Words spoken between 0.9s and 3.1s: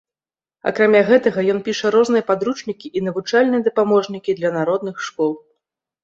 гэтага, ён піша розныя падручнікі і